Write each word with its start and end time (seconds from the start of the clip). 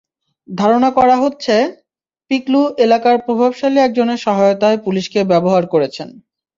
ধারণা 0.49 0.89
করা 0.91 1.15
হচ্ছে, 1.17 1.55
পিকলু 2.31 2.61
এলাকার 2.77 3.15
প্রভাবশালী 3.25 3.79
একজনের 3.79 4.19
সহায়তায় 4.19 4.77
পুলিশকে 4.77 5.19
ব্যবহার 5.23 5.63
করেছেন। 5.67 6.09